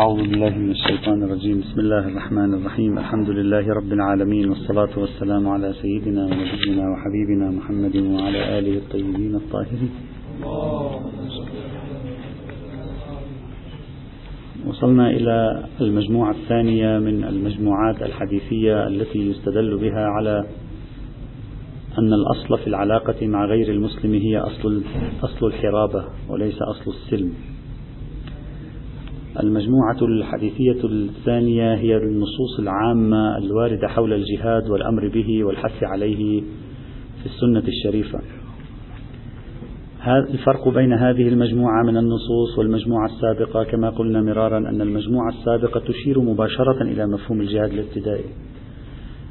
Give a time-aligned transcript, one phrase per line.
[0.00, 1.60] أعوذ بالله من الشيطان الرجيم.
[1.60, 2.98] بسم الله الرحمن الرحيم.
[2.98, 9.90] الحمد لله رب العالمين والصلاة والسلام على سيدنا ونبينا وحبيبنا محمد وعلى آله الطيبين الطاهرين.
[14.66, 20.44] وصلنا إلى المجموعة الثانية من المجموعات الحديثية التي يستدل بها على
[21.98, 24.82] أن الأصل في العلاقة مع غير المسلم هي أصل
[25.22, 27.32] أصل الحرابة وليس أصل السلم.
[29.42, 36.40] المجموعة الحديثية الثانية هي النصوص العامة الواردة حول الجهاد والأمر به والحث عليه
[37.20, 38.18] في السنة الشريفة.
[40.06, 46.20] الفرق بين هذه المجموعة من النصوص والمجموعة السابقة كما قلنا مرارا أن المجموعة السابقة تشير
[46.20, 48.24] مباشرة إلى مفهوم الجهاد الابتدائي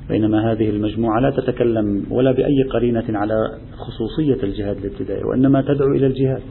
[0.10, 3.36] بينما هذه المجموعة لا تتكلم ولا بأي قرينة على
[3.78, 6.42] خصوصية الجهاد الابتدائي وإنما تدعو إلى الجهاد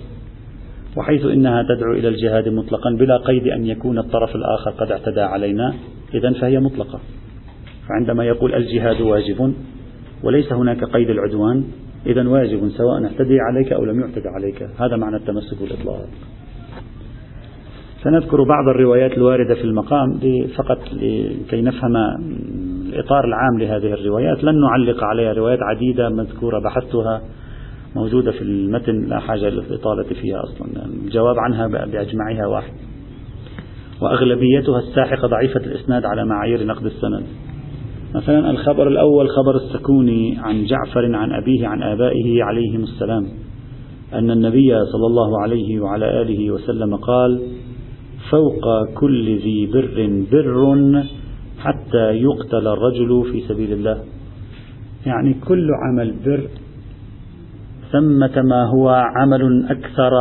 [0.98, 5.74] وحيث إنها تدعو إلى الجهاد مطلقا بلا قيد أن يكون الطرف الآخر قد اعتدى علينا
[6.14, 7.00] إذا فهي مطلقة.
[7.88, 9.54] فعندما يقول الجهاد واجب
[10.24, 11.64] وليس هناك قيد العدوان
[12.06, 14.68] إذا واجب سواء اعتدي عليك أو لم يعتدى عليك.
[14.80, 16.06] هذا معنى التمسك بالإطلاق.
[18.04, 20.18] سنذكر بعض الروايات الواردة في المقام
[20.56, 21.96] فقط لكي نفهم
[22.88, 24.44] الإطار العام لهذه الروايات.
[24.44, 27.22] لن نعلق عليها روايات عديدة مذكورة بحثتها.
[27.96, 30.86] موجودة في المتن لا حاجة للإطالة فيها أصلا.
[30.86, 32.72] الجواب عنها بأجمعها واحد.
[34.02, 37.26] وأغلبيتها الساحقة ضعيفة الإسناد على معايير نقد السند.
[38.14, 43.26] مثلا الخبر الأول خبر السكوني عن جعفر عن أبيه عن آبائه عليهم السلام.
[44.14, 47.40] أن النبي صلى الله عليه وعلى آله وسلم قال
[48.30, 51.04] فوق كل ذي بر بر
[51.58, 54.02] حتى يقتل الرجل في سبيل الله.
[55.06, 56.48] يعني كل عمل بر
[57.92, 60.12] ثمة ما هو عمل أكثر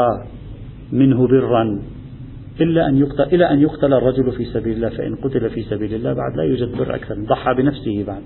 [0.92, 1.82] منه برا
[2.62, 6.14] إلا أن يقتل إلى أن يقتل الرجل في سبيل الله فإن قتل في سبيل الله
[6.14, 8.22] بعد لا يوجد بر أكثر ضحى بنفسه بعد.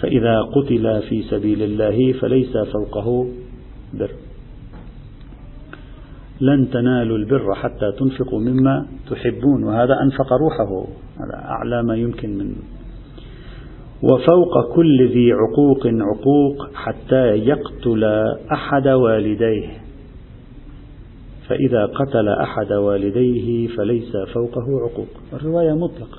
[0.00, 3.28] فإذا قتل في سبيل الله فليس فوقه
[3.94, 4.10] بر.
[6.40, 12.54] لن تنالوا البر حتى تنفقوا مما تحبون وهذا أنفق روحه هذا أعلى ما يمكن من
[14.02, 18.04] وفوق كل ذي عقوق عقوق حتى يقتل
[18.52, 19.68] أحد والديه.
[21.48, 25.08] فإذا قتل أحد والديه فليس فوقه عقوق.
[25.32, 26.18] الرواية مطلقة.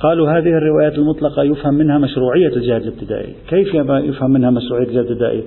[0.00, 3.34] قالوا هذه الروايات المطلقة يفهم منها مشروعية الجهاد الابتدائي.
[3.48, 5.42] كيف يفهم منها مشروعية الجهاد الابتدائي؟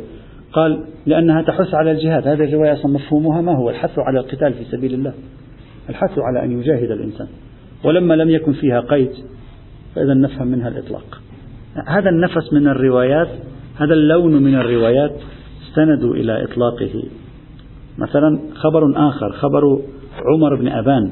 [0.54, 2.28] قال لأنها تحث على الجهاد.
[2.28, 5.14] هذه الرواية أصلا مفهومها ما هو؟ الحث على القتال في سبيل الله.
[5.90, 7.28] الحث على أن يجاهد الإنسان.
[7.84, 9.12] ولما لم يكن فيها قيد
[9.96, 11.22] فإذا نفهم منها الإطلاق.
[11.88, 13.30] هذا النفس من الروايات
[13.76, 15.12] هذا اللون من الروايات
[15.68, 17.04] استندوا إلى إطلاقه.
[17.98, 19.80] مثلا خبر آخر خبر
[20.34, 21.12] عمر بن أبان.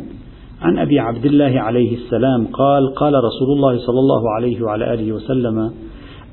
[0.62, 5.12] عن أبي عبد الله عليه السلام قال قال رسول الله صلى الله عليه وعلى آله
[5.12, 5.72] وسلم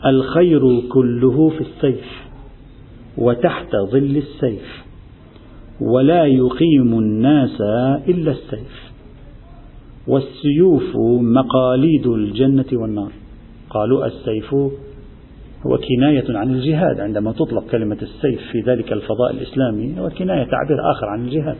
[0.06, 2.04] الخير كله في السيف
[3.18, 4.84] وتحت ظل السيف
[5.80, 7.60] ولا يقيم الناس
[8.08, 8.89] إلا السيف.
[10.10, 13.12] والسيوف مقاليد الجنة والنار.
[13.70, 14.54] قالوا السيف
[15.66, 20.90] هو كناية عن الجهاد عندما تطلق كلمة السيف في ذلك الفضاء الإسلامي هو كناية تعبير
[20.92, 21.56] آخر عن الجهاد.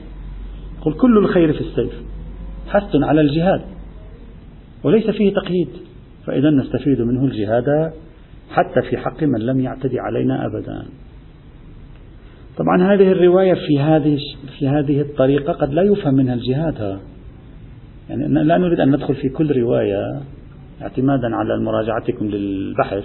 [0.83, 1.93] قل كل الخير في السيف
[2.69, 3.61] حث على الجهاد
[4.85, 5.69] وليس فيه تقييد.
[6.27, 7.93] فإذا نستفيد منه الجهاد
[8.51, 10.87] حتى في حق من لم يعتدي علينا أبدا.
[12.59, 14.19] طبعا هذه الرواية في هذه
[14.59, 16.77] في هذه الطريقة قد لا يفهم منها الجهاد.
[16.77, 17.01] ها.
[18.11, 20.21] يعني لا نريد أن ندخل في كل رواية
[20.83, 23.05] اعتمادا على مراجعتكم للبحث.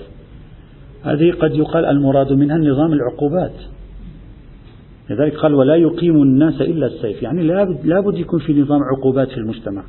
[1.04, 3.54] هذه قد يقال المراد منها نظام العقوبات.
[5.10, 7.24] لذلك قال ولا يقيم الناس إلا السيف.
[7.24, 7.44] يعني
[7.84, 9.84] لابد يكون في نظام عقوبات في المجتمع.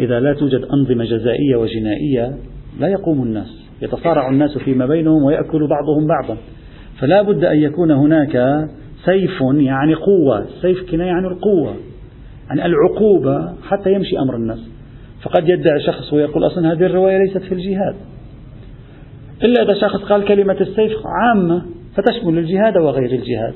[0.00, 2.38] إذا لا توجد أنظمة جزائية وجنائية
[2.80, 3.68] لا يقوم الناس.
[3.82, 6.36] يتصارع الناس فيما بينهم ويأكل بعضهم بعضا.
[7.00, 8.66] فلا بد أن يكون هناك
[9.04, 10.46] سيف يعني قوة.
[10.62, 11.74] سيف كناية عن القوة.
[12.50, 14.70] يعني العقوبة حتى يمشي أمر الناس.
[15.22, 17.94] فقد يدعي شخص ويقول أصلا هذه الرواية ليست في الجهاد.
[19.44, 20.92] إلا إذا شخص قال كلمة السيف
[21.22, 21.62] عامة
[21.96, 23.54] فتشمل الجهاد وغير الجهاد.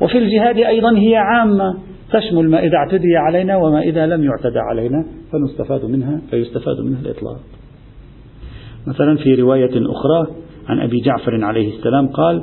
[0.00, 1.78] وفي الجهاد أيضا هي عامة
[2.12, 7.40] تشمل ما إذا اعتدي علينا وما إذا لم يعتدى علينا فنستفاد منها فيستفاد منها الإطلاق.
[8.86, 10.36] مثلا في رواية أخرى
[10.68, 12.42] عن أبي جعفر عليه السلام قال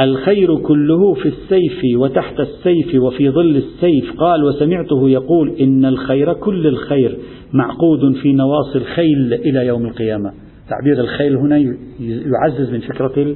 [0.00, 4.12] الخير كله في السيف وتحت السيف وفي ظل السيف.
[4.18, 7.18] قال وسمعته يقول إن الخير كل الخير
[7.52, 10.32] معقود في نواصي الخيل إلى يوم القيامة.
[10.70, 11.58] تعبير الخيل هنا
[12.00, 13.34] يعزز من فكرة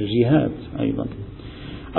[0.00, 0.50] الجهاد
[0.80, 1.06] أيضا.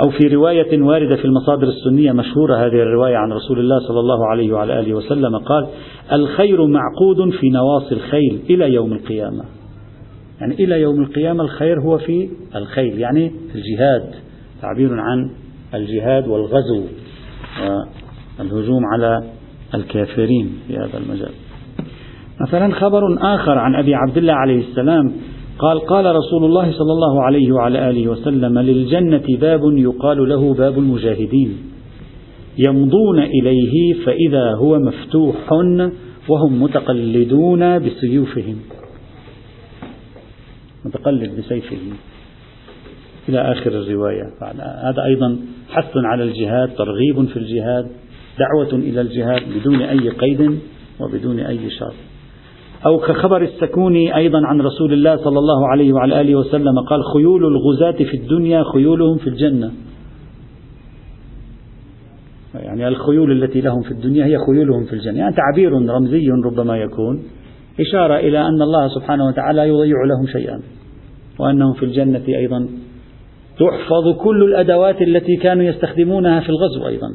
[0.04, 4.26] أو في رواية واردة في المصادر السنية مشهورة هذه الرواية عن رسول الله صلى الله
[4.26, 5.36] عليه وعلى آله وسلم.
[5.36, 5.66] قال
[6.12, 9.44] الخير معقود في نواصي الخيل إلى يوم القيامة.
[10.40, 14.14] يعني إلى يوم القيامة الخير هو في الخيل يعني الجهاد
[14.62, 15.30] تعبير عن
[15.74, 16.84] الجهاد والغزو
[18.38, 19.22] والهجوم على
[19.74, 21.32] الكافرين في هذا المجال.
[22.40, 23.00] مثلا خبر
[23.34, 25.12] آخر عن أبي عبد الله عليه السلام
[25.58, 30.78] قال قال رسول الله صلى الله عليه وعلى آله وسلم للجنة باب يقال له باب
[30.78, 31.56] المجاهدين
[32.58, 35.52] يمضون إليه فإذا هو مفتوح
[36.28, 38.56] وهم متقلدون بسيوفهم.
[40.86, 41.76] متقلد بسيفه
[43.28, 44.22] إلى آخر الرواية.
[44.82, 45.38] هذا أيضا
[45.70, 47.86] حث على الجهاد ترغيب في الجهاد
[48.38, 50.58] دعوة إلى الجهاد بدون أي قيد
[51.00, 51.94] وبدون أي شرط.
[52.86, 57.44] أو كخبر السكوني أيضا عن رسول الله صلى الله عليه وعلى آله وسلم قال خيول
[57.44, 59.72] الغزاة في الدنيا خيولهم في الجنة.
[62.54, 65.18] يعني الخيول التي لهم في الدنيا هي خيولهم في الجنة.
[65.18, 67.22] يعني تعبير رمزي ربما يكون.
[67.80, 70.60] إشارة إلى أن الله سبحانه وتعالى يضيع لهم شيئا
[71.38, 72.68] وأنهم في الجنة أيضا.
[73.58, 77.14] تحفظ كل الأدوات التي كانوا يستخدمونها في الغزو أيضا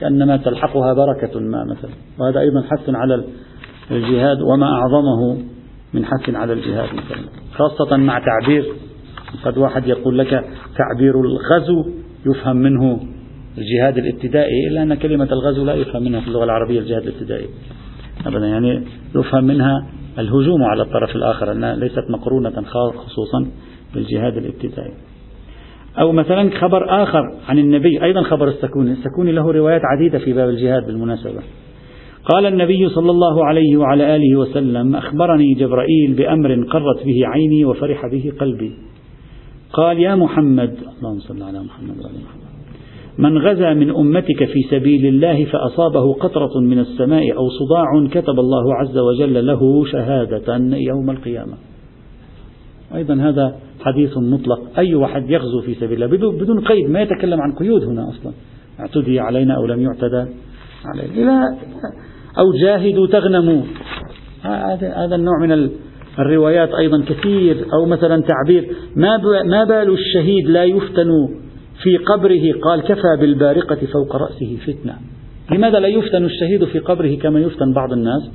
[0.00, 1.90] كأنما تلحقها بركة ما مثلا.
[2.18, 3.24] وهذا أيضا حث على
[3.90, 5.38] الجهاد وما أعظمه
[5.94, 7.24] من حث على الجهاد مثلا.
[7.52, 8.64] خاصة مع تعبير
[9.44, 10.44] قد واحد يقول لك
[10.76, 11.84] تعبير الغزو
[12.26, 13.00] يفهم منه
[13.58, 17.46] الجهاد الابتدائي إلا أن كلمة الغزو لا يفهم منها في اللغة العربية الجهاد الابتدائي.
[18.26, 18.46] أبدا.
[18.46, 18.82] يعني
[19.16, 19.86] يفهم منها
[20.18, 22.62] الهجوم على الطرف الآخر أنها ليست مقرونة
[22.92, 23.46] خصوصا
[23.94, 24.94] بالجهاد الابتدائي.
[25.98, 28.92] أو مثلا خبر آخر عن النبي أيضا خبر السكوني.
[28.92, 31.40] السكوني له روايات عديدة في باب الجهاد بالمناسبة.
[32.24, 38.06] قال النبي صلى الله عليه وعلى آله وسلم أخبرني جبرائيل بأمر قرت به عيني وفرح
[38.06, 38.72] به قلبي.
[39.72, 42.43] قال يا محمد اللهم صل على محمد وعلى محمد.
[43.18, 48.74] من غزا من أمتك في سبيل الله فأصابه قطرة من السماء أو صداع كتب الله
[48.74, 51.54] عز وجل له شهادة يوم القيامة.
[52.94, 54.78] أيضا هذا حديث مطلق.
[54.78, 58.32] أي واحد يغزو في سبيل الله بدون قيد ما يتكلم عن قيود هنا أصلا.
[58.80, 60.24] اعتدي علينا أو لم يعتدى
[60.84, 61.14] علينا.
[61.14, 61.56] إلى
[62.38, 63.62] أو جاهدوا تغنموا.
[64.80, 65.70] هذا النوع من
[66.18, 67.56] الروايات أيضا كثير.
[67.72, 71.10] أو مثلا تعبير ما ما بال الشهيد لا يفتن
[71.82, 74.94] في قبره قال كفى بالبارقة فوق رأسه فتنة.
[75.52, 78.30] لماذا لا يفتن الشهيد في قبره كما يفتن بعض الناس؟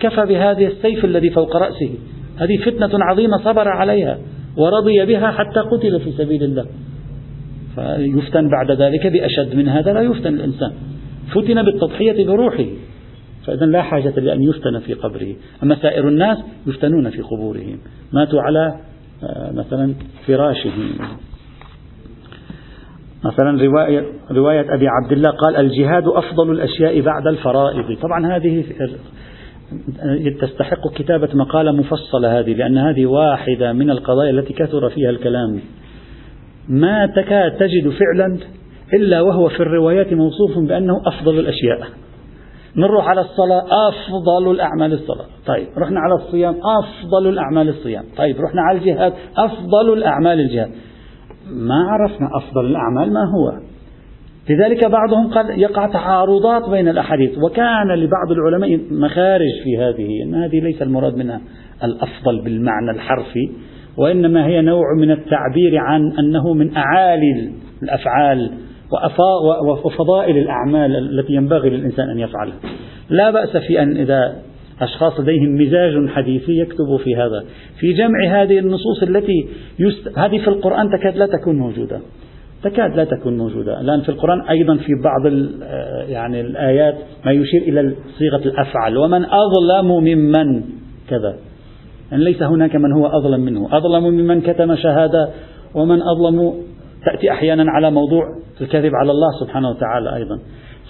[0.00, 1.90] كفى بهذا السيف الذي فوق رأسه.
[2.36, 4.18] هذه فتنة عظيمة صبر عليها
[4.56, 6.66] ورضي بها حتى قتل في سبيل الله.
[7.74, 10.72] فيفتن بعد ذلك بأشد من هذا لا يفتن الإنسان.
[11.34, 12.66] فتن بالتضحية بروحه.
[13.46, 15.34] فإذا لا حاجة لأن يفتن في قبره.
[15.62, 17.78] أما سائر الناس يفتنون في قبورهم.
[18.12, 18.74] ماتوا على
[19.22, 19.94] آه، مثلا
[20.26, 20.90] فراشهم.
[23.24, 27.98] مثلا رواية, رواية أبي عبد الله قال الجهاد أفضل الأشياء بعد الفرائض.
[28.02, 28.64] طبعا هذه
[30.40, 35.60] تستحق كتابة مقالة مفصلة هذه لأن هذه واحدة من القضايا التي كثر فيها الكلام.
[36.68, 38.38] ما تكاد تجد فعلا
[38.94, 41.88] إلا وهو في الروايات موصوف بأنه أفضل الأشياء.
[42.76, 45.26] نروح على الصلاة أفضل الأعمال الصلاة.
[45.46, 48.04] طيب رحنا على الصيام أفضل الأعمال الصيام.
[48.16, 50.70] طيب رحنا على الجهاد أفضل الأعمال الجهاد.
[51.50, 53.60] ما عرفنا أفضل الأعمال ما هو.
[54.50, 60.60] لذلك بعضهم قال يقع تعارضات بين الأحاديث وكان لبعض العلماء مخارج في هذه أن هذه
[60.60, 61.40] ليس المراد منها
[61.84, 63.50] الأفضل بالمعنى الحرفي
[63.96, 67.52] وإنما هي نوع من التعبير عن أنه من أعالي
[67.82, 68.50] الأفعال
[69.84, 72.56] وفضائل الأعمال التي ينبغي للإنسان أن يفعلها.
[73.10, 74.36] لا بأس في أن إذا
[74.80, 77.44] أشخاص لديهم مزاج حديثي يكتبوا في هذا.
[77.80, 80.18] في جمع هذه النصوص التي يست...
[80.18, 82.00] هذه في القرآن تكاد لا تكون موجودة.
[82.62, 83.80] تكاد لا تكون موجودة.
[83.80, 85.32] الآن في القرآن أيضا في بعض
[86.10, 86.94] يعني الآيات
[87.26, 90.62] ما يشير إلى صيغة الأفعل ومن أظلم ممن؟
[91.10, 91.36] كذا.
[92.10, 93.76] يعني ليس هناك من هو أظلم منه.
[93.76, 95.28] أظلم ممن كتم شهادة
[95.74, 96.54] ومن أظلم
[97.04, 98.22] تأتي أحيانا على موضوع
[98.60, 100.38] الكذب على الله سبحانه وتعالى أيضا.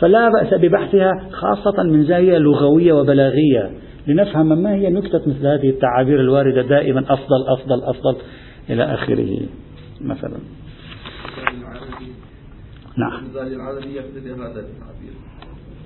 [0.00, 3.70] فلا بأس ببحثها خاصة من زاوية لغوية وبلاغية
[4.06, 8.16] لنفهم ما هي نكتة مثل هذه التعابير الواردة دائما أفضل أفضل أفضل
[8.70, 9.40] إلى آخره.
[10.00, 10.38] مثلا.
[12.96, 13.24] نعم.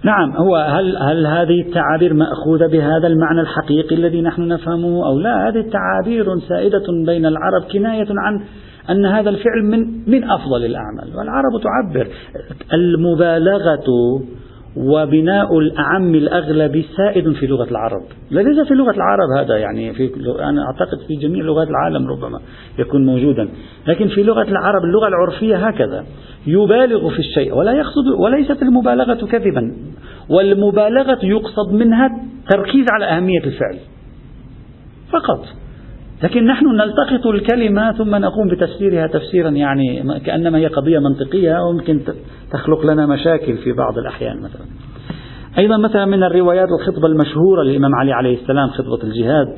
[0.05, 5.49] نعم هو هل هل هذه التعابير مأخوذة بهذا المعنى الحقيقي الذي نحن نفهمه أو لا؟
[5.49, 8.45] هذه تعابير سائدة بين العرب كناية عن
[8.91, 12.09] أن هذا الفعل من من أفضل الأعمال، والعرب تعبر
[12.73, 13.85] المبالغة
[14.77, 18.03] وبناء الأعم الأغلب سائد في لغة العرب.
[18.31, 22.41] ليس في لغة العرب هذا يعني في أنا أعتقد في جميع لغات العالم ربما
[22.79, 23.49] يكون موجودا.
[23.87, 26.05] لكن في لغة العرب اللغة العرفية هكذا.
[26.47, 29.73] يبالغ في الشيء ولا يقصد وليست المبالغة كذبا.
[30.31, 32.09] والمبالغة يقصد منها
[32.51, 33.77] تركيز على أهمية الفعل.
[35.13, 35.45] فقط.
[36.23, 42.01] لكن نحن نلتقط الكلمة ثم نقوم بتفسيرها تفسيرا يعني كأنما هي قضية منطقية وممكن
[42.53, 44.67] تخلق لنا مشاكل في بعض الأحيان مثلا.
[45.59, 49.57] أيضا مثلا من الروايات الخطبة المشهورة للإمام علي عليه السلام خطبة الجهاد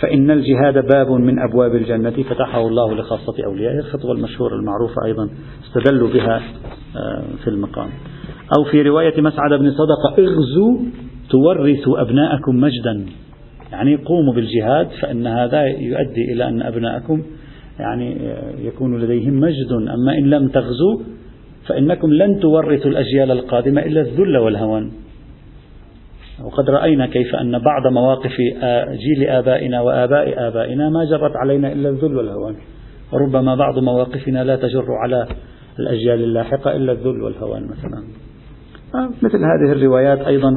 [0.00, 3.78] فإن الجهاد باب من أبواب الجنة فتحه الله لخاصة أوليائه.
[3.78, 5.28] الخطبة المشهورة المعروفة أيضا
[5.66, 6.36] استدلوا بها
[6.96, 7.88] آه، في المقام.
[8.58, 10.78] أو في رواية مسعد بن صدقة اغزوا
[11.30, 13.06] تورثوا أبناءكم مجدا.
[13.72, 17.22] يعني قوموا بالجهاد فإن هذا يؤدي إلى أن أبناءكم
[17.78, 18.16] يعني
[18.58, 19.72] يكون لديهم مجد.
[19.72, 20.98] أما إن لم تغزوا
[21.66, 24.90] فإنكم لن تورثوا الأجيال القادمة إلا الذل والهوان.
[26.44, 28.36] وقد رأينا كيف أن بعض مواقف
[28.90, 32.54] جيل آبائنا وآباء آبائنا ما جرت علينا إلا الذل والهوان.
[33.12, 35.26] وربما بعض مواقفنا لا تجر على
[35.78, 38.04] الأجيال اللاحقة إلا الذل والهوان مثلا.
[39.22, 40.50] مثل هذه الروايات أيضا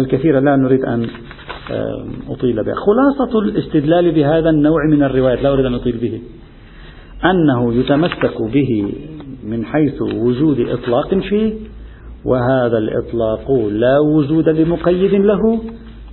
[0.00, 1.06] الكثيرة لا نريد أن
[2.28, 2.74] أطيل بها.
[2.74, 6.20] خلاصة الاستدلال بهذا النوع من الروايات لا أريد أن أطيل به
[7.24, 8.92] أنه يتمسك به
[9.44, 11.52] من حيث وجود إطلاق فيه
[12.24, 15.60] وهذا الإطلاق لا وجود لمقيد له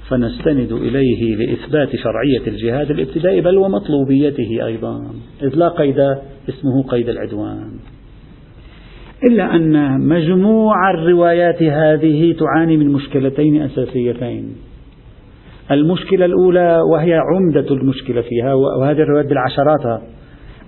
[0.09, 5.13] فنستند إليه لإثبات شرعية الجهاد الابتدائي بل ومطلوبيته أيضا.
[5.43, 5.99] إذ لا قيد
[6.49, 7.71] اسمه قيد العدوان.
[9.31, 14.55] إلا أن مجموع الروايات هذه تعاني من مشكلتين أساسيتين.
[15.71, 20.01] المشكلة الأولى وهي عمدة المشكلة فيها وهذه الروايات بالعشرات.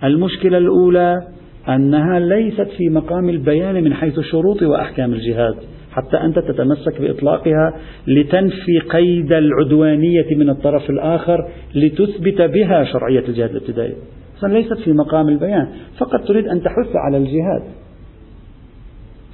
[0.04, 1.28] المشكلة الأولى
[1.70, 5.56] أنها ليست في مقام البيان من حيث شروط وأحكام الجهاد
[5.92, 7.74] حتى أنت تتمسك بإطلاقها
[8.08, 11.38] لتنفي قيد العدوانية من الطرف الآخر
[11.76, 13.96] لتثبت بها شرعية الجهاد الابتدائي.
[14.44, 15.68] ليست في مقام البيان
[15.98, 17.64] فقط تريد أن تحث على الجهاد.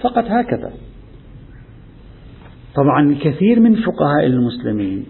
[0.01, 0.71] فقط هكذا.
[2.75, 5.05] طبعا كثير من فقهاء المسلمين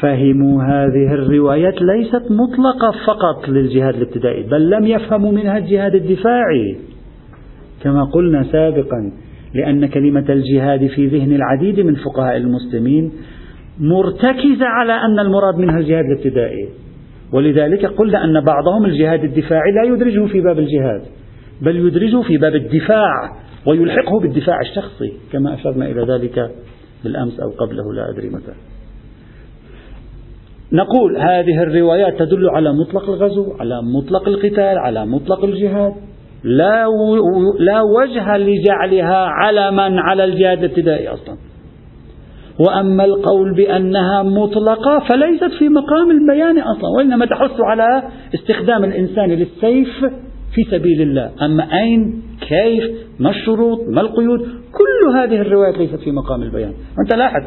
[0.00, 6.76] فهموا هذه الروايات ليست مطلقة فقط للجهاد الابتدائي بل لم يفهموا منها الجهاد الدفاعي.
[7.82, 9.12] كما قلنا سابقا
[9.54, 13.12] لأن كلمة الجهاد في ذهن العديد من فقهاء المسلمين
[13.80, 16.68] مرتكزة على أن المراد منها الجهاد الابتدائي.
[17.32, 21.02] ولذلك قلنا أن بعضهم الجهاد الدفاعي لا يدرجه في باب الجهاد
[21.62, 23.36] بل يدرجه في باب الدفاع
[23.66, 26.50] ويلحقه بالدفاع الشخصي كما أشرنا إلى ذلك
[27.04, 28.73] بالأمس أو قبله لا أدري متى.
[30.72, 35.92] نقول هذه الروايات تدل على مطلق الغزو على مطلق القتال على مطلق الجهاد.
[36.44, 36.86] لا
[37.58, 41.36] لا وجه لجعلها علما على الجهاد الابتدائي أصلا.
[42.58, 48.02] وأما القول بأنها مطلقة فليست في مقام البيان أصلا وإنما تحث على
[48.34, 50.04] استخدام الإنسان للسيف
[50.54, 51.30] في سبيل الله.
[51.42, 52.84] أما أين كيف
[53.18, 54.40] ما الشروط ما القيود
[54.72, 56.72] كل هذه الروايات ليست في مقام البيان.
[57.04, 57.42] أنت لاحظ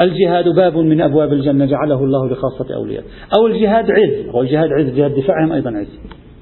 [0.00, 3.04] الجهاد باب من أبواب الجنة جعله الله لخاصة أولياء
[3.38, 5.98] أو الجهاد عز والجهاد عز جهاد دفاعهم أيضا عز.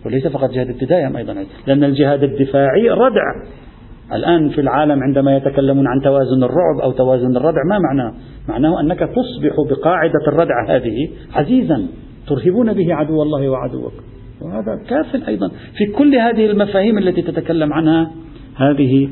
[0.07, 3.23] وليس فقط جهاد ابتدائهم أيضا عز لأن الجهاد الدفاعي ردع.
[4.13, 8.15] الآن في العالم عندما يتكلمون عن توازن الرعب أو توازن الردع ما معناه؟
[8.49, 11.87] معناه أنك تصبح بقاعدة الردع هذه عزيزا
[12.29, 13.93] ترهبون به عدو الله وعدوك.
[14.43, 15.49] وهذا كاف أيضا.
[15.49, 18.11] في كل هذه المفاهيم التي تتكلم عنها
[18.57, 19.09] هذه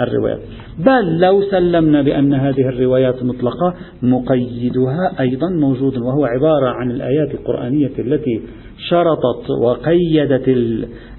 [0.00, 0.38] الروايات.
[0.78, 7.92] بل لو سلمنا بأن هذه الروايات مطلقة مقيدها أيضا موجود وهو عبارة عن الآيات القرآنية
[7.98, 8.40] التي
[8.88, 10.48] شرطت وقيدت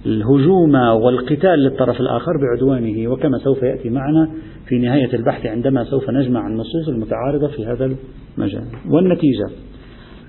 [0.06, 3.12] الهجوم والقتال للطرف الآخر بعدوانه.
[3.12, 4.32] وكما سوف يأتي معنا
[4.68, 7.92] في نهاية البحث عندما سوف نجمع النصوص المتعارضة في هذا
[8.38, 8.64] المجال.
[8.90, 9.50] والنتيجة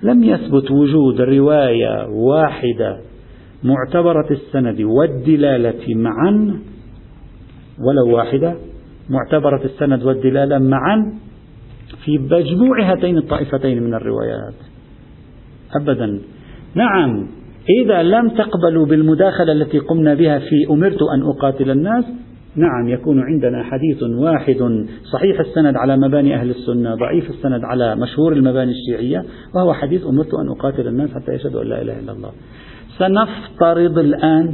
[0.03, 2.97] لم يثبت وجود رواية واحدة
[3.63, 6.59] معتبرة السند والدلالة معا
[7.87, 8.55] ولو واحدة
[9.09, 11.13] معتبرة السند والدلالة معا
[12.05, 14.53] في مجموع هاتين الطائفتين من الروايات.
[15.81, 16.19] أبدا.
[16.75, 17.27] نعم
[17.69, 22.05] إذا لم تقبلوا بالمداخلة التي قمنا بها في أمرت أن أقاتل الناس
[22.55, 28.33] نعم يكون عندنا حديث واحد صحيح السند على مباني أهل السنة ضعيف السند على مشهور
[28.33, 32.31] المباني الشيعية وهو حديث أمرت أن أقاتل الناس حتى يشهدوا أن لا إله إلا الله.
[32.97, 34.53] سنفترض الآن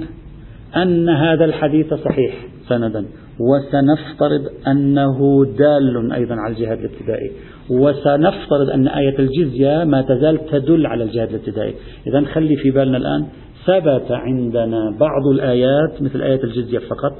[0.75, 2.35] أن هذا الحديث صحيح
[2.69, 3.05] سندا
[3.39, 7.31] وسنفترض أنه دال أيضا على الجهاد الابتدائي
[7.69, 11.73] وسنفترض أن آية الجزية ما تزال تدل على الجهاد الابتدائي.
[12.07, 13.25] إذا خلي في بالنا الآن
[13.65, 17.13] ثبت عندنا بعض الآيات مثل آية الجزية فقط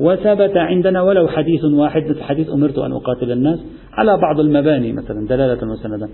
[0.00, 3.58] وثبت عندنا ولو حديث واحد مثل حديث أمرت أن أقاتل الناس
[3.92, 6.08] على بعض المباني مثلا دلالة وسندا.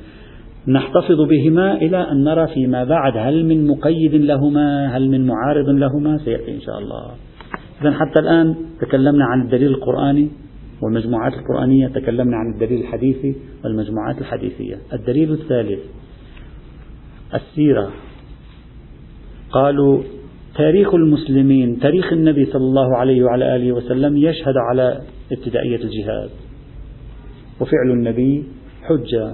[0.68, 3.16] نحتفظ بهما إلى أن نرى فيما بعد.
[3.16, 7.10] هل من مقيد لهما؟ هل من معارض لهما؟ سيأتي إن شاء الله.
[7.82, 10.28] إذا حتى الآن تكلمنا عن الدليل القرآني
[10.82, 14.76] والمجموعات القرآنية تكلمنا عن الدليل الحديثي والمجموعات الحديثية.
[14.92, 15.80] الدليل الثالث
[17.34, 17.90] السيرة.
[19.50, 20.02] قالوا
[20.56, 25.00] تاريخ المسلمين تاريخ النبي صلى الله عليه وعلى آله وسلم يشهد على
[25.32, 26.30] ابتدائية الجهاد.
[27.60, 28.44] وفعل النبي
[28.82, 29.32] حجة.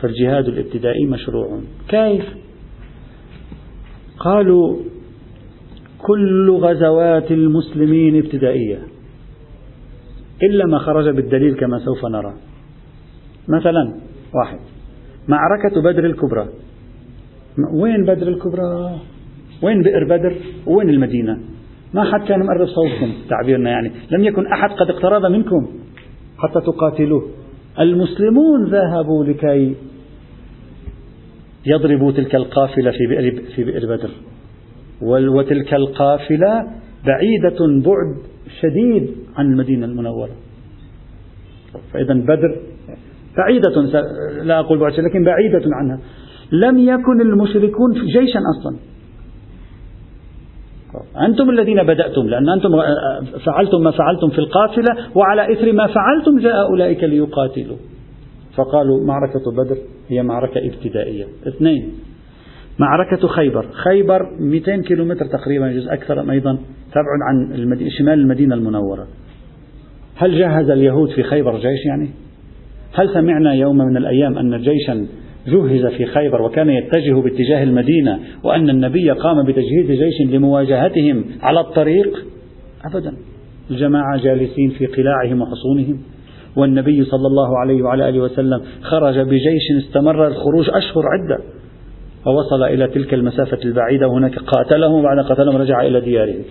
[0.00, 1.60] فالجهاد الابتدائي مشروع.
[1.88, 2.24] كيف؟
[4.18, 4.76] قالوا
[5.98, 8.78] كل غزوات المسلمين ابتدائية
[10.42, 12.34] إلا ما خرج بالدليل كما سوف نرى.
[13.48, 14.00] مثلا
[14.34, 14.58] واحد
[15.28, 16.48] معركة بدر الكبرى.
[17.80, 19.00] وين بدر الكبرى؟
[19.62, 20.36] وين بئر بدر؟
[20.66, 21.38] وين المدينة؟
[21.94, 23.92] ما حد كان مقرب صوتكم تعبيرنا يعني.
[24.10, 25.66] لم يكن أحد قد اقترب منكم
[26.38, 27.30] حتى تقاتلوه.
[27.80, 29.74] المسلمون ذهبوا لكي
[31.66, 34.10] يضربوا تلك القافلة في بئر, في بئر بدر.
[35.00, 36.66] وتلك القافلة
[37.06, 38.16] بعيدة بعد
[38.60, 40.36] شديد عن المدينة المنورة.
[41.92, 42.56] فإذا بدر
[43.36, 43.80] بعيدة
[44.42, 45.98] لا أقول بعد لكن بعيدة عنها.
[46.52, 48.76] لم يكن المشركون جيشا أصلا.
[51.20, 52.70] أنتم الذين بدأتم لأن أنتم
[53.46, 57.76] فعلتم ما فعلتم في القافلة وعلى إثر ما فعلتم جاء أولئك ليقاتلوا.
[58.56, 59.76] فقالوا معركة بدر
[60.08, 61.24] هي معركة ابتدائية.
[61.48, 61.92] اثنين
[62.78, 63.66] معركة خيبر.
[63.72, 66.58] خيبر 200 كيلومتر تقريبا جزء أكثر أيضا
[66.92, 69.06] تبعد عن المدينة شمال المدينة المنورة.
[70.16, 72.10] هل جهز اليهود في خيبر جيش يعني؟
[72.94, 75.06] هل سمعنا يوم من الأيام أن جيشا
[75.46, 82.24] جهز في خيبر وكان يتجه باتجاه المدينة وأن النبي قام بتجهيز جيش لمواجهتهم على الطريق
[82.84, 83.12] أبدا
[83.70, 86.00] الجماعة جالسين في قلاعهم وحصونهم
[86.56, 91.38] والنبي صلى الله عليه وعلى آله وسلم خرج بجيش استمر الخروج أشهر عدة
[92.26, 96.44] ووصل إلى تلك المسافة البعيدة وهناك قاتلهم وبعد قتلهم رجع إلى ديارهم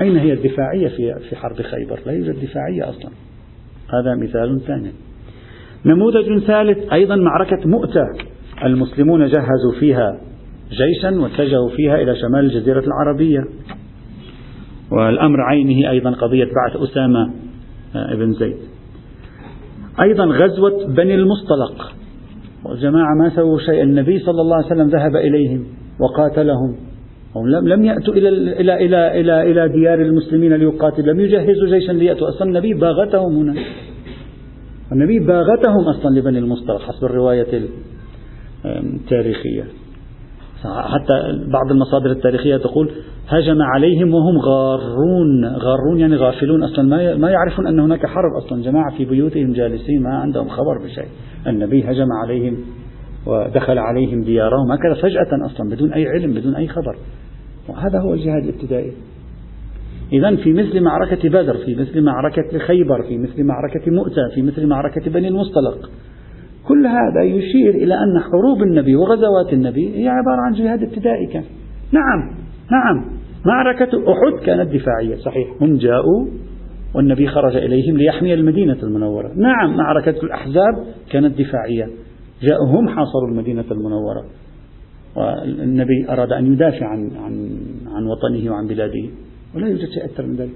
[0.00, 3.10] أين هي الدفاعية في في حرب خيبر؟ لا يوجد دفاعية أصلا.
[3.88, 4.92] هذا مثال ثاني.
[5.86, 8.08] نموذج ثالث أيضا معركة مؤتة.
[8.64, 10.20] المسلمون جهزوا فيها
[10.70, 13.44] جيشا واتجهوا فيها إلى شمال الجزيرة العربية.
[14.92, 17.30] والأمر عينه أيضا قضية بعث أسامة
[17.96, 18.56] آه، بن زيد.
[20.00, 21.92] أيضا غزوة بني المصطلق.
[22.64, 25.64] والجماعة ما سووا شيء النبي صلى الله عليه وسلم ذهب إليهم
[26.00, 26.76] وقاتلهم.
[27.36, 31.12] هم لم لم يأتوا إلى إلى إلى إلى إلى ديار المسلمين ليقاتلوا.
[31.12, 32.28] لم يجهزوا جيشا ليأتوا.
[32.28, 33.54] أصلا النبي باغتهم هنا.
[34.94, 37.68] النبي باغتهم أصلا لبني المصطلق حسب الرواية
[38.64, 39.64] التاريخية.
[40.64, 41.12] حتى
[41.52, 42.90] بعض المصادر التاريخية تقول
[43.28, 45.44] هجم عليهم وهم غارون.
[45.44, 46.84] غارون يعني غافلون أصلا.
[46.84, 48.62] ما ما يعرفون أن هناك حرب أصلا.
[48.62, 51.08] جماعة في بيوتهم جالسين ما عندهم خبر بشيء.
[51.46, 52.56] النبي هجم عليهم
[53.26, 54.72] ودخل عليهم ديارهم.
[54.72, 56.96] هكذا فجأة أصلا بدون أي علم بدون أي خبر.
[57.68, 58.92] وهذا هو الجهاد الابتدائي.
[60.12, 64.66] إذا في مثل معركة بدر في مثل معركة خيبر في مثل معركة مؤتة في مثل
[64.66, 65.90] معركة بني المصطلق.
[66.68, 71.44] كل هذا يشير إلى أن حروب النبي وغزوات النبي هي عبارة عن جهاد ابتدائي كان.
[71.92, 72.30] نعم
[72.70, 73.04] نعم.
[73.46, 75.48] معركة أحد كانت دفاعية صحيح.
[75.60, 76.26] هم جاءوا
[76.94, 79.32] والنبي خرج إليهم ليحمي المدينة المنورة.
[79.36, 81.88] نعم معركة الأحزاب كانت دفاعية.
[82.42, 84.24] جاءوا هم حاصروا المدينة المنورة.
[85.16, 87.50] والنبي أراد أن يدافع عن عن
[87.86, 89.08] عن وطنه وعن بلاده.
[89.56, 90.50] ولا يوجد شيء أكثر من ذلك.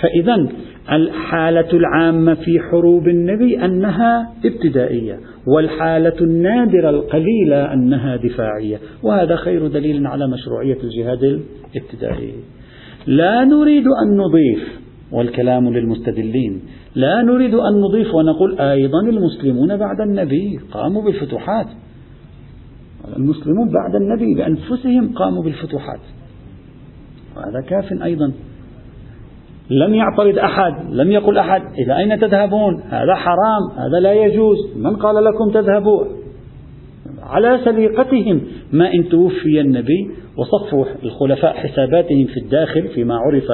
[0.00, 0.48] فإذا
[0.92, 10.06] الحالة العامة في حروب النبي أنها ابتدائية والحالة النادرة القليلة أنها دفاعية وهذا خير دليل
[10.06, 11.40] على مشروعية الجهاد
[11.74, 12.32] الابتدائي.
[13.06, 16.62] لا نريد أن نضيف والكلام للمستدلين
[16.94, 21.66] لا نريد أن نضيف ونقول أيضا المسلمون بعد النبي قاموا بالفتوحات.
[23.16, 26.00] المسلمون بعد النبي بأنفسهم قاموا بالفتوحات.
[27.36, 28.32] وهذا كاف أيضا.
[29.70, 34.56] لم يعترض أحد لم يقل أحد إلى أين تذهبون؟ هذا حرام هذا لا يجوز.
[34.76, 36.04] من قال لكم تذهبوا؟
[37.22, 38.40] على سليقتهم.
[38.72, 43.44] ما إن توفي النبي وصفوا الخلفاء حساباتهم في الداخل فيما عرف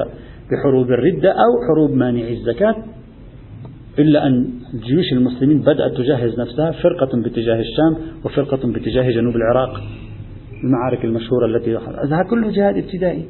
[0.51, 2.77] بحروب الردة أو حروب مانع الزكاة
[3.99, 4.51] إلا أن
[4.87, 9.81] جيوش المسلمين بدأت تجهز نفسها فرقة باتجاه الشام وفرقة باتجاه جنوب العراق
[10.65, 13.25] المعارك المشهورة التي هذا كله جهاد ابتدائي.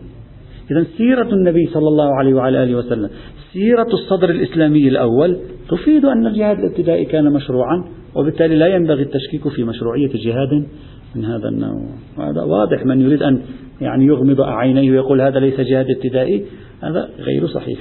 [0.70, 3.10] إذا سيرة النبي صلى الله عليه وعلى آله وسلم
[3.52, 5.38] سيرة الصدر الإسلامي الأول
[5.70, 10.66] تفيد أن الجهاد الابتدائي كان مشروعا وبالتالي لا ينبغي التشكيك في مشروعية جهاد.
[11.14, 11.88] من هذا النوع.
[12.18, 13.40] وهذا واضح من يريد أن
[13.80, 16.44] يعني يغمض عينيه ويقول هذا ليس جهاد ابتدائي.
[16.82, 17.78] هذا غير صحيح.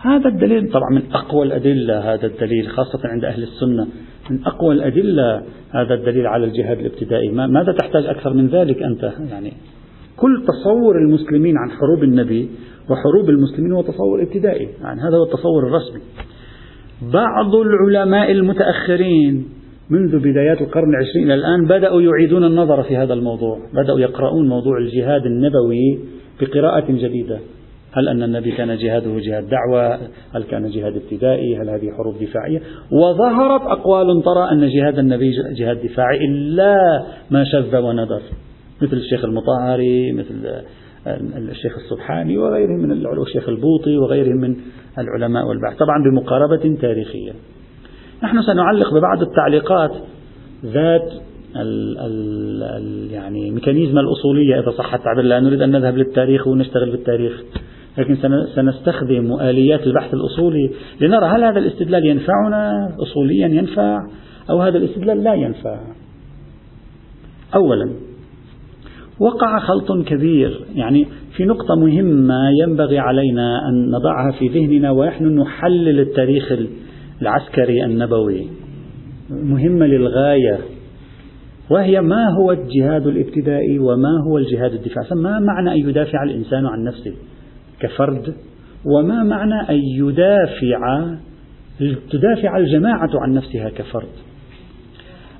[0.00, 3.86] هذا الدليل طبعا من أقوى الأدلة هذا الدليل خاصة عند أهل السنة.
[4.30, 7.28] من أقوى الأدلة هذا الدليل على الجهاد الابتدائي.
[7.28, 9.52] ماذا تحتاج أكثر من ذلك أنت؟ يعني
[10.16, 12.48] كل تصور المسلمين عن حروب النبي
[12.90, 14.68] وحروب المسلمين هو تصور ابتدائي.
[14.82, 16.00] يعني هذا هو التصور الرسمي.
[17.12, 19.48] بعض العلماء المتأخرين
[19.90, 23.58] منذ بدايات القرن العشرين إلى الآن بدأوا يعيدون النظر في هذا الموضوع.
[23.74, 25.98] بدأوا يقرؤون موضوع الجهاد النبوي
[26.40, 27.38] بقراءة جديدة.
[27.92, 29.94] هل أن النبي كان جهاده جهاد دعوة؟
[30.34, 32.60] هل كان جهاد ابتدائي؟ هل هذه حروب دفاعية؟
[32.92, 38.22] وظهرت أقوال ترى أن جهاد النبي جهاد دفاعي إلا ما شذ وندر
[38.84, 40.62] مثل الشيخ المطهري مثل
[41.36, 44.56] الشيخ السبحاني وغيرهم من العلماء الشيخ البوطي وغيرهم من
[44.98, 47.32] العلماء والبحث طبعا بمقاربة تاريخية.
[48.22, 49.92] نحن سنعلق ببعض التعليقات
[50.64, 51.12] ذات
[51.56, 56.90] ال ال ال يعني mechanism الأصولية إذا صح التعبير لا نريد أن نذهب للتاريخ ونشتغل
[56.90, 57.42] بالتاريخ
[57.98, 58.16] لكن
[58.54, 60.70] سنستخدم آليات البحث الأصولي
[61.00, 63.98] لنرى هل هذا الاستدلال ينفعنا أصوليا ينفع
[64.50, 65.80] أو هذا الاستدلال لا ينفع.
[67.54, 67.90] أولا
[69.20, 70.60] وقع خلط كبير.
[70.74, 76.52] يعني في نقطة مهمة ينبغي علينا أن نضعها في ذهننا ونحن نحلل التاريخ
[77.22, 78.46] العسكري النبوي.
[79.30, 80.58] مهمة للغاية.
[81.70, 86.84] وهي ما هو الجهاد الابتدائي وما هو الجهاد الدفاعي؟ ما معنى أن يدافع الإنسان عن
[86.84, 87.14] نفسه
[87.80, 88.34] كفرد؟
[88.84, 91.08] وما معنى أن يدافع
[92.10, 94.08] تدافع الجماعة عن نفسها كفرد؟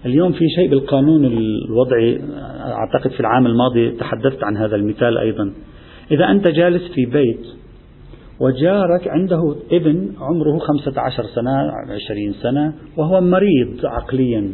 [0.06, 2.20] اليوم في شيء بالقانون الوضعي
[2.60, 5.52] أعتقد في العام الماضي تحدثت عن هذا المثال أيضا.
[6.10, 7.46] إذا أنت جالس في بيت
[8.40, 14.52] وجارك عنده ابن عمره خمسة عشر سنة عشرين سنة وهو مريض عقليا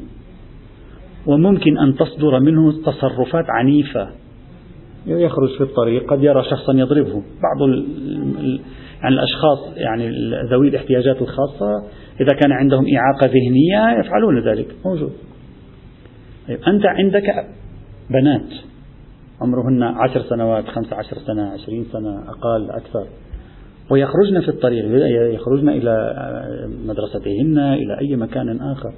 [1.27, 4.09] وممكن أن تصدر منه تصرفات عنيفة.
[5.07, 7.23] يخرج في الطريق قد يرى شخصا يضربه.
[7.43, 8.61] بعض ال
[9.03, 10.11] يعني الأشخاص يعني
[10.51, 11.71] ذوي الاحتياجات الخاصة
[12.21, 14.67] إذا كان عندهم إعاقة ذهنية يفعلون ذلك.
[14.85, 15.13] موجود.
[16.51, 17.47] طيب أنت عندك
[18.11, 18.49] بنات
[19.41, 23.07] عمرهن عشر سنوات خمسة عشر سنة عشرين سنة أقل أكثر
[23.91, 24.85] ويخرجن في الطريق
[25.35, 26.15] يخرجن إلى
[26.87, 28.93] مدرستهن إلى أي مكان آخر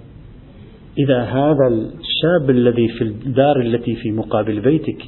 [0.98, 5.02] إذا هذا الشاب الذي في الدار التي في مقابل بيتك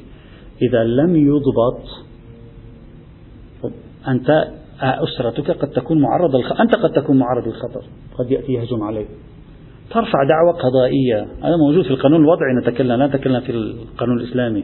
[0.61, 1.81] إذا لم يضبط
[4.07, 4.47] أنت
[4.81, 6.39] أسرتك قد تكون معرضة.
[6.61, 7.83] أنت قد تكون معرض للخطر
[8.19, 9.07] قد يأتي يهجم عليك
[9.89, 11.27] ترفع دعوة قضائية.
[11.43, 14.63] هذا موجود في القانون الوضعي نتكلم لا نتكلم في القانون الإسلامي.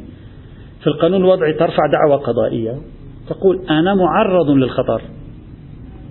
[0.82, 2.76] في القانون الوضعي ترفع دعوة قضائية.
[3.30, 5.02] تقول أنا معرض للخطر.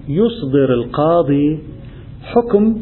[0.08, 1.58] يصدر القاضي
[2.22, 2.80] حكم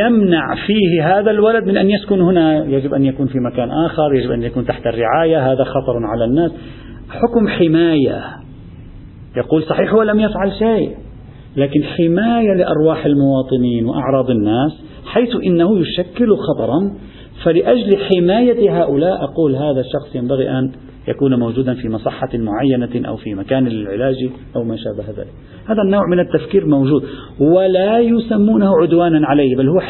[0.00, 2.64] يمنع فيه هذا الولد من أن يسكن هنا.
[2.64, 5.52] يجب أن يكون في مكان آخر يجب أن يكون تحت الرعاية.
[5.52, 6.52] هذا خطر على الناس.
[7.10, 8.24] حكم حماية.
[9.36, 10.96] يقول صحيح هو لم يفعل شيء.
[11.56, 16.92] لكن حماية لأرواح المواطنين وأعراض الناس حيث إنه يشكل خطرا.
[17.44, 20.72] فلأجل حماية هؤلاء أقول هذا الشخص ينبغي أن
[21.08, 24.14] يكون موجودا في مصحة معينة أو في مكان للعلاج
[24.56, 25.32] أو ما شابه ذلك.
[25.66, 27.04] هذا النوع من التفكير موجود
[27.40, 29.80] ولا يسمونه عدوانا عليه بل هو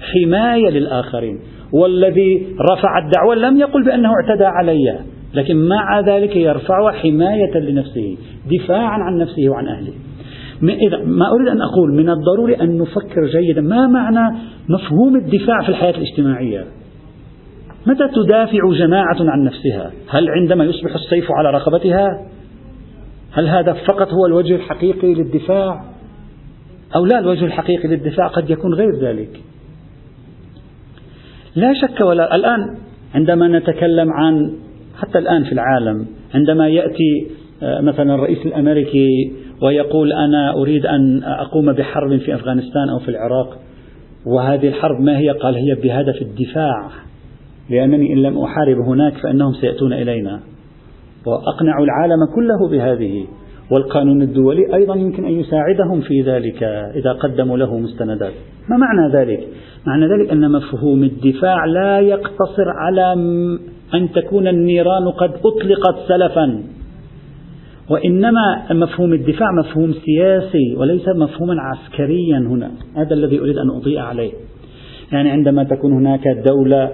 [0.00, 1.38] حماية للآخرين.
[1.72, 4.98] والذي رفع الدعوة لم يقل بأنه اعتدى علي
[5.34, 8.16] لكن مع ذلك يرفعها حماية لنفسه
[8.50, 9.92] دفاعا عن نفسه وعن أهله.
[10.70, 13.60] إذا ما أريد أن أقول من الضروري أن نفكر جيدا.
[13.60, 16.64] ما معنى مفهوم الدفاع في الحياة الاجتماعية؟
[17.86, 22.06] متى تدافع جماعة عن نفسها؟ هل عندما يصبح السيف على رقبتها؟
[23.32, 25.84] هل هذا فقط هو الوجه الحقيقي للدفاع؟
[26.96, 29.40] أو لا الوجه الحقيقي للدفاع قد يكون غير ذلك.
[31.56, 32.76] لا شك ولا الآن
[33.14, 34.52] عندما نتكلم عن
[34.98, 37.26] حتى الآن في العالم عندما يأتي
[37.62, 43.58] آه، مثلا الرئيس الأمريكي ويقول أنا أريد أن أقوم بحرب في أفغانستان أو في العراق
[44.26, 46.90] وهذه الحرب ما هي؟ قال هي بهدف الدفاع
[47.70, 50.40] لأنني إن لم أحارب هناك فإنهم سيأتون إلينا.
[51.26, 53.26] وأقنع العالم كله بهذه
[53.70, 56.62] والقانون الدولي أيضا يمكن أن يساعدهم في ذلك
[56.94, 58.32] إذا قدموا له مستندات.
[58.68, 59.48] ما معنى ذلك؟
[59.86, 63.12] معنى ذلك أن مفهوم الدفاع لا يقتصر على
[63.94, 66.62] أن تكون النيران قد أطلقت سلفا.
[67.90, 72.70] وإنما مفهوم الدفاع مفهوم سياسي وليس مفهوما عسكريا هنا.
[72.96, 74.32] هذا الذي أريد أن أضيء عليه.
[75.12, 76.90] يعني عندما تكون هناك دولة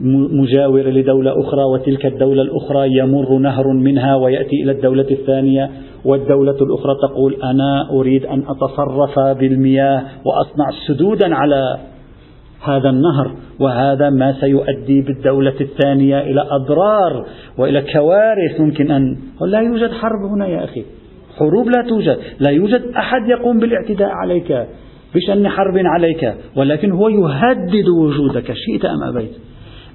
[0.00, 5.70] مجاورة لدولة أخرى وتلك الدولة الأخرى يمر نهر منها ويأتي إلى الدولة الثانية
[6.04, 11.78] والدولة الأخرى تقول أنا أريد أن أتصرف بالمياه وأصنع سدودا على
[12.64, 17.26] هذا النهر وهذا ما سيؤدي بالدولة الثانية إلى أضرار
[17.58, 20.84] وإلى كوارث ممكن أن لا يوجد حرب هنا يا أخي.
[21.38, 22.18] حروب لا توجد.
[22.40, 24.66] لا يوجد أحد يقوم بالاعتداء عليك
[25.14, 28.52] بشأن حرب عليك ولكن هو يهدد وجودك.
[28.52, 29.30] شئت أم أبيت؟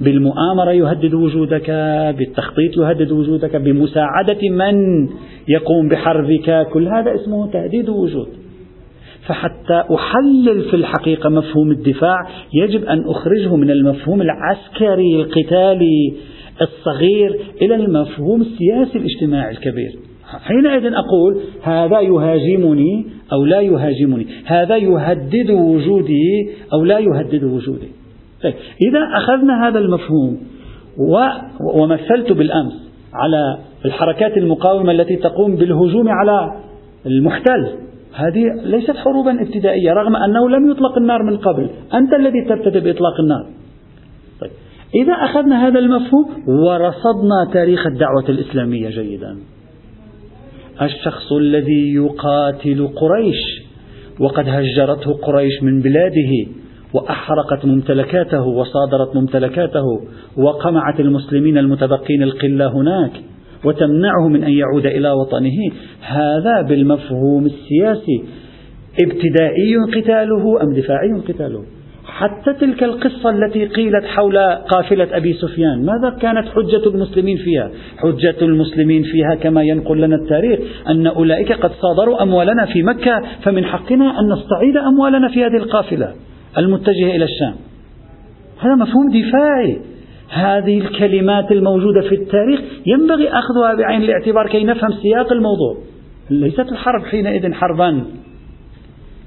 [0.01, 1.69] بالمؤامرة يهدد وجودك
[2.17, 5.08] بالتخطيط يهدد وجودك بمساعدة من
[5.47, 6.67] يقوم بحربك.
[6.73, 8.44] كل هذا اسمه تهديد وجود.
[9.28, 16.14] فحتى أحلل في الحقيقة مفهوم الدفاع يجب أن أخرجه من المفهوم العسكري القتالي
[16.62, 19.96] الصغير إلى المفهوم السياسي الاجتماعي الكبير.
[20.44, 27.88] حينئذ أقول هذا يهاجمني أو لا يهاجمني؟ هذا يهدد وجودي أو لا يهدد وجودي؟
[28.44, 30.38] طيب إذا أخذنا هذا المفهوم
[31.76, 32.74] ومثلت بالأمس
[33.14, 36.62] على الحركات المقاومة التي تقوم بالهجوم على
[37.06, 37.68] المحتل
[38.15, 41.69] هذه ليست حروبا ابتدائية رغم أنه لم يطلق النار من قبل.
[41.93, 43.45] أنت الذي تبتدئ بإطلاق النار.
[44.41, 44.51] طيب.
[44.95, 49.38] إذا أخذنا هذا المفهوم ورصدنا تاريخ الدعوة الإسلامية جيدا.
[50.82, 53.65] الشخص الذي يقاتل قريش
[54.19, 56.51] وقد هجرته قريش من بلاده
[56.93, 59.84] وأحرقت ممتلكاته وصادرت ممتلكاته
[60.38, 63.12] وقمعت المسلمين المتبقين القلة هناك.
[63.65, 65.71] وتمنعه من أن يعود إلى وطنه.
[66.01, 68.23] هذا بالمفهوم السياسي.
[68.99, 71.63] ابتدائي قتاله أم دفاعي قتاله؟
[72.06, 78.36] حتى تلك القصة التي قيلت حول قافلة أبي سفيان ماذا كانت حجة المسلمين فيها؟ حجة
[78.41, 84.19] المسلمين فيها كما ينقل لنا التاريخ أن أولئك قد صادروا أموالنا في مكة فمن حقنا
[84.19, 86.13] أن نستعيد أموالنا في هذه القافلة
[86.58, 87.56] المتجهة إلى الشام.
[88.60, 89.80] هذا مفهوم دفاعي.
[90.30, 95.78] هذه الكلمات الموجودة في التاريخ ينبغي أخذها بعين الاعتبار كي نفهم سياق الموضوع.
[96.30, 98.06] ليست الحرب حينئذ حربا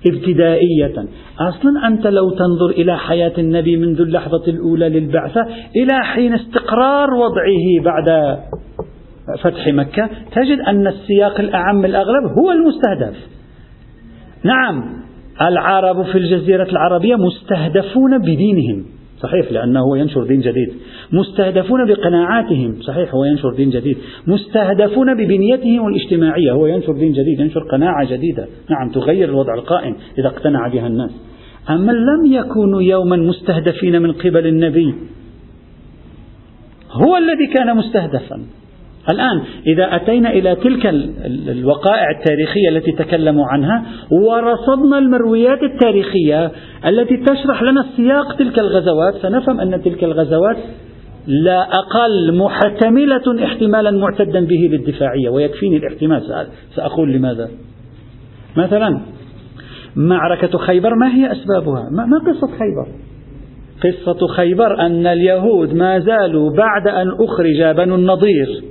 [0.07, 0.95] ابتدائية.
[1.41, 7.85] أصلا أنت لو تنظر إلى حياة النبي منذ اللحظة الأولى للبعثة إلى حين استقرار وضعه
[7.85, 8.39] بعد
[9.43, 13.17] فتح مكة تجد أن السياق الأعم الأغلب هو المستهدف.
[14.45, 14.99] نعم
[15.43, 18.98] العرب في الجزيرة العربية مستهدفون بدينهم.
[19.23, 20.73] صحيح لأنه هو ينشر دين جديد.
[21.13, 23.97] مستهدفون بقناعاتهم صحيح هو ينشر دين جديد.
[24.27, 28.47] مستهدفون ببنيتهم الاجتماعية هو ينشر دين جديد ينشر قناعة جديدة.
[28.71, 31.11] نعم تغير الوضع القائم إذا اقتنع بها الناس.
[31.71, 34.95] أما لم يكونوا يوما مستهدفين من قبل النبي
[36.93, 38.41] هو الذي كان مستهدفا.
[39.11, 40.87] الآن إذا أتينا إلى تلك
[41.49, 46.51] الوقائع التاريخية التي تكلموا عنها ورصدنا المرويات التاريخية
[46.87, 50.57] التي تشرح لنا سياق تلك الغزوات سنفهم أن تلك الغزوات
[51.27, 56.23] لا أقل محتملة احتمالا معتدا به للدفاعية ويكفيني الاحتمال
[56.75, 57.49] سأقول لماذا؟
[58.57, 59.01] مثلا
[59.97, 62.89] معركة خيبر ما هي أسبابها؟ ما, قصة خيبر؟
[63.85, 68.63] قصة خيبر أن اليهود ما زالوا بعد أن أخرج بنو النضير.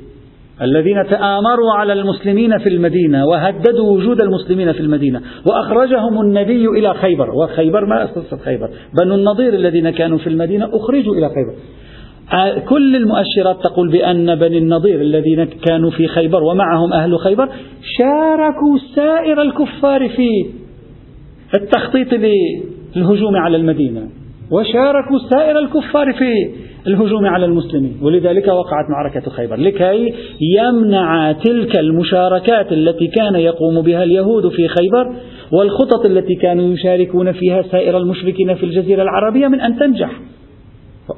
[0.61, 7.29] الذين تآمروا على المسلمين في المدينة وهددوا وجود المسلمين في المدينة وأخرجهم النبي إلى خيبر
[7.35, 8.69] وخيبر ما قصة خيبر
[9.01, 11.53] بنو النضير الذين كانوا في المدينة أخرجوا إلى خيبر.
[12.69, 17.49] كل المؤشرات تقول بأن بني النضير الذين كانوا في خيبر ومعهم أهل خيبر
[17.97, 20.29] شاركوا سائر الكفار في
[21.55, 24.09] التخطيط للهجوم على المدينة
[24.51, 26.31] وشاركوا سائر الكفار في
[26.87, 27.97] الهجوم على المسلمين.
[28.01, 29.55] ولذلك وقعت معركة خيبر.
[29.55, 35.15] لكي يمنع تلك المشاركات التي كان يقوم بها اليهود في خيبر
[35.51, 40.11] والخطط التي كانوا يشاركون فيها سائر المشركين في الجزيرة العربية من أن تنجح.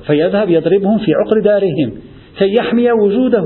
[0.08, 1.92] فيذهب يضربهم في عقر دارهم.
[2.40, 3.44] كي يحمي وجوده.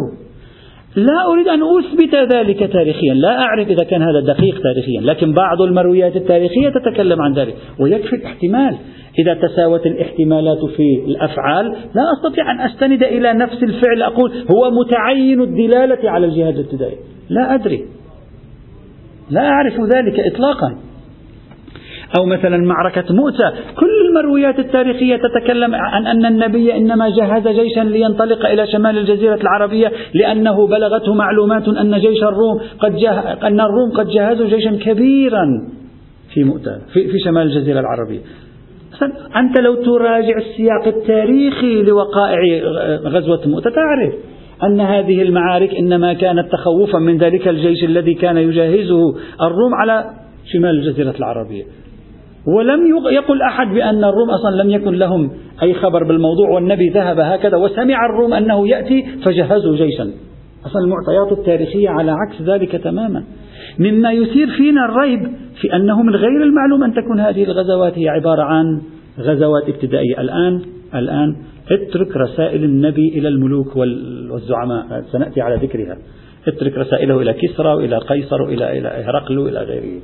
[0.96, 3.14] لا أريد أن أثبت ذلك تاريخيا.
[3.14, 5.02] لا أعرف إذا كان هذا دقيق تاريخيا.
[5.02, 7.56] لكن بعض المرويات التاريخية تتكلم عن ذلك.
[7.80, 8.76] ويكفي الاحتمال.
[9.20, 14.02] إذا تساوت الاحتمالات في الأفعال لا أستطيع أن أستند إلى نفس الفعل.
[14.02, 16.98] أقول هو متعين الدلالة على الجهاد الابتدائي.
[17.30, 17.86] لا أدري.
[19.30, 20.78] لا أعرف ذلك إطلاقا.
[22.18, 23.50] أو مثلا معركة مؤتة
[23.80, 29.92] كل المرويات التاريخية تتكلم عن أن النبي إنما جهز جيشا لينطلق إلى شمال الجزيرة العربية
[30.14, 33.20] لأنه بلغته معلومات أن جيش الروم قد جه...
[33.48, 35.46] أن الروم قد جهزوا جيشا كبيرا
[36.34, 38.20] في مؤتة في, في شمال الجزيرة العربية.
[39.36, 42.40] أنت لو تراجع السياق التاريخي لوقائع
[43.06, 44.14] غزوة مؤتة تعرف
[44.64, 50.06] أن هذه المعارك إنما كانت تخوفا من ذلك الجيش الذي كان يجهزه الروم على
[50.54, 51.64] شمال الجزيرة العربية.
[52.48, 55.32] ولم يقل أحد بأن الروم أصلا لم يكن لهم
[55.64, 60.12] أي خبر بالموضوع والنبي ذهب هكذا وسمع الروم أنه يأتي فجهزوا جيشا.
[60.66, 63.24] أصلا المعطيات التاريخية على عكس ذلك تماما.
[63.80, 65.20] مما يثير فينا الريب
[65.62, 68.82] في أنه من غير المعلوم أن تكون هذه الغزوات هي عبارة عن
[69.20, 70.22] غزوات ابتدائية.
[70.22, 70.62] الآن
[70.96, 71.36] الآن
[71.72, 75.04] اترك رسائل النبي إلى الملوك والزعماء.
[75.12, 75.98] سنأتي على ذكرها.
[76.48, 80.02] اترك رسائله إلى كسرى وإلى قيصر وإلى إلى هرقل وإلى غيره.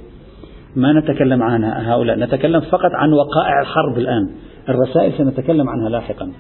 [0.75, 4.29] ما نتكلم عن هؤلاء نتكلم فقط عن وقائع الحرب الآن.
[4.69, 6.32] الرسائل سنتكلم عنها لاحقا.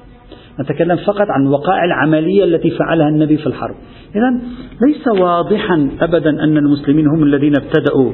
[0.59, 3.75] نتكلم فقط عن وقائع العملية التي فعلها النبي في الحرب.
[4.15, 4.41] إذا
[4.87, 8.11] ليس واضحا أبدا أن المسلمين هم الذين ابتدأوا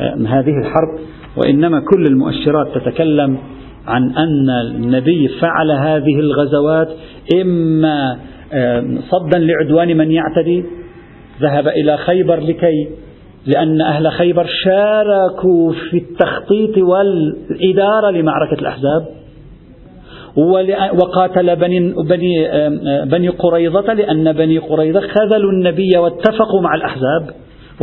[0.00, 0.98] آه، هذه الحرب
[1.36, 3.38] وإنما كل المؤشرات تتكلم
[3.86, 6.88] عن أن النبي فعل هذه الغزوات
[7.42, 8.18] إما
[8.52, 10.64] آه، صدا لعدوان من يعتدي
[11.40, 12.88] ذهب إلى خيبر لكي
[13.46, 19.06] لأن أهل خيبر شاركوا في التخطيط والإدارة لمعركة الأحزاب
[21.02, 22.48] وقاتل بني, بني,
[23.04, 27.30] بني قريظة لأن بني قريظة خذلوا النبي واتفقوا مع الأحزاب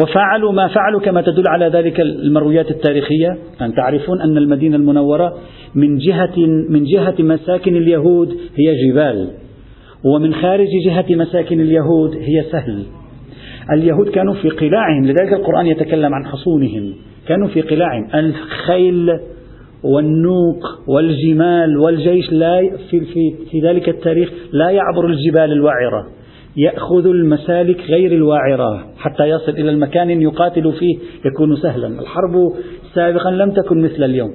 [0.02, 3.38] وفعلوا ما فعلوا كما تدل على ذلك المرويات التاريخية.
[3.62, 5.34] أن تعرفون أن المدينة المنورة
[5.76, 6.38] من جهة
[6.70, 9.28] من جهة مساكن اليهود هي جبال
[10.06, 12.84] ومن خارج جهة مساكن اليهود هي سهل.
[13.72, 16.94] اليهود كانوا في قلاعهم لذلك القرآن يتكلم عن حصونهم.
[17.28, 18.08] كانوا في قلاعهم.
[18.16, 19.20] الخيل
[19.84, 26.08] والنوق والجمال والجيش لا في, في, في ذلك التاريخ لا يعبر الجبال الوعرة
[26.58, 28.86] يأخذ المسالك غير الواعرة.
[28.98, 31.88] حتى يصل إلى المكان يقاتل فيه يكون سهلا.
[31.88, 32.34] الحرب
[32.94, 34.32] سابقا لم تكن مثل اليوم.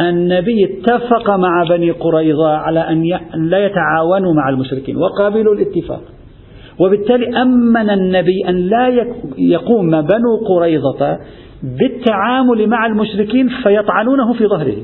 [0.00, 3.02] النبي اتفق مع بني قريظة على أن
[3.34, 6.02] لا يتعاونوا مع المشركين وقابلوا الاتفاق.
[6.78, 8.88] وبالتالي أمن النبي أن لا
[9.38, 11.18] يقوم بنو قريظة
[11.62, 14.76] بالتعامل مع المشركين فيطعنونه في ظهره.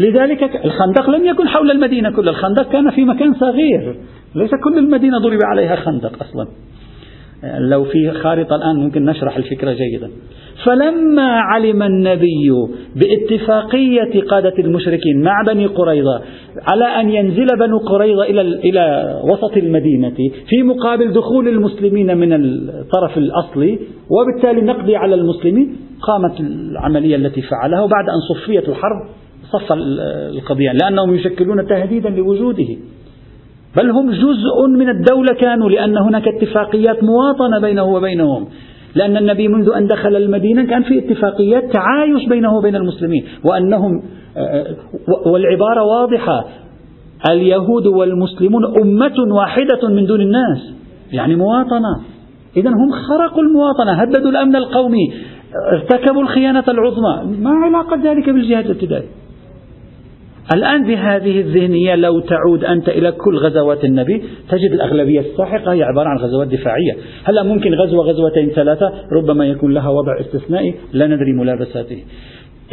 [0.00, 3.96] لذلك الخندق لم يكن حول المدينة كلها الخندق كان في مكان صغير.
[4.34, 6.48] ليس كل المدينة ضرب عليها خندق أصلا.
[7.58, 10.10] لو في خارطة الآن ممكن نشرح الفكرة جيدا.
[10.64, 12.50] فلما علم النبي
[12.96, 16.22] باتفاقية قادة المشركين مع بني قريظة
[16.70, 20.14] على أن ينزل بنو قريظة إلى إلى وسط المدينة
[20.48, 23.78] في مقابل دخول المسلمين من الطرف الأصلي
[24.10, 29.08] وبالتالي نقضي على المسلمين قامت العملية التي فعلها وبعد أن صفيت الحرب
[29.52, 32.68] صف القضية لأنهم يشكلون تهديدا لوجوده.
[33.76, 38.48] بل هم جزء من الدولة كانوا لأن هناك اتفاقيات مواطنة بينه وبينهم.
[38.98, 44.02] لأن النبي منذ أن دخل المدينة كان في اتفاقيات تعايش بينه وبين المسلمين وأنهم
[45.26, 46.44] والعبارة واضحة
[47.30, 50.74] اليهود والمسلمون أمة واحدة من دون الناس
[51.12, 51.92] يعني مواطنة.
[52.56, 55.12] إذا هم خرقوا المواطنة هددوا الأمن القومي
[55.72, 57.36] ارتكبوا الخيانة العظمى.
[57.40, 59.08] ما علاقة ذلك بالجهاد الابتدائي؟
[60.54, 66.08] الآن بهذه الذهنية لو تعود أنت إلى كل غزوات النبي تجد الأغلبية الساحقة هي عبارة
[66.08, 66.96] عن غزوات دفاعية.
[67.24, 72.04] هلا ممكن غزوة غزوتين ثلاثة ربما يكون لها وضع استثنائي لا ندري ملابساته.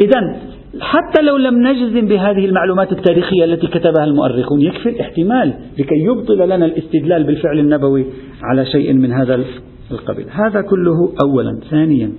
[0.00, 0.36] إذا
[0.80, 6.66] حتى لو لم نجزم بهذه المعلومات التاريخية التي كتبها المؤرخون يكفي الاحتمال لكي يبطل لنا
[6.66, 8.06] الاستدلال بالفعل النبوي
[8.42, 9.44] على شيء من هذا
[9.90, 10.26] القبيل.
[10.30, 11.60] هذا كله أولا.
[11.70, 12.12] ثانيا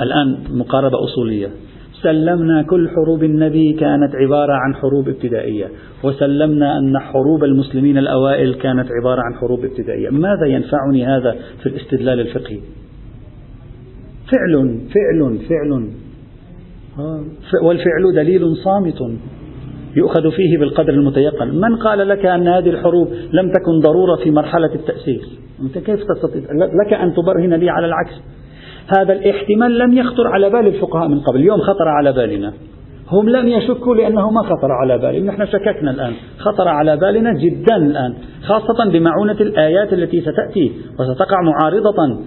[0.00, 1.50] الآن مقاربة أصولية.
[2.02, 5.68] سلمنا كل حروب النبي كانت عبارة عن حروب ابتدائية
[6.04, 10.10] وسلمنا أن حروب المسلمين الأوائل كانت عبارة عن حروب ابتدائية.
[10.10, 12.58] ماذا ينفعني هذا في الاستدلال الفقهي؟
[14.32, 15.88] فعل فعل فعل.
[17.62, 19.18] والفعل دليل صامت
[19.96, 21.48] يؤخذ فيه بالقدر المتيقن.
[21.60, 26.42] من قال لك أن هذه الحروب لم تكن ضرورة في مرحلة التأسيس؟ أنت كيف تستطيع؟
[26.84, 28.39] لك أن تبرهن لي على العكس.
[28.98, 31.40] هذا الاحتمال لم يخطر على بال الفقهاء من قبل.
[31.40, 32.52] اليوم خطر على بالنا.
[33.08, 35.26] هم لم يشكوا لأنه ما خطر على بالهم.
[35.26, 36.12] نحن شككنا الآن.
[36.38, 42.20] خطر على بالنا جدا الآن خاصة بمعونة الآيات التي ستأتي وستقع معارضة.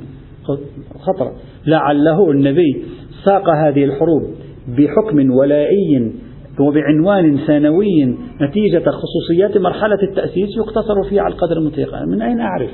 [0.99, 1.31] خطر.
[1.65, 2.83] لعله النبي
[3.25, 4.21] ساق هذه الحروب
[4.67, 6.11] بحكم ولائي
[6.59, 12.09] وبعنوان ثانوي نتيجة خصوصيات مرحلة التأسيس يقتصر فيها على القدر المتيقن.
[12.09, 12.69] من أين أعرف؟